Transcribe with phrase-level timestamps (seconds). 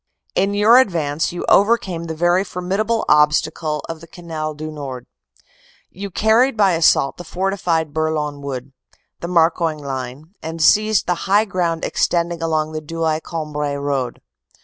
[0.33, 5.05] "In your advance you overcame the very formidable ob stacle of the Canal du Nord;
[5.91, 8.73] you carried by assault the forti fied Bourlon Wood,
[9.19, 14.21] the Marcoing line, and seized the high ground extending along the Douai Cambrai road.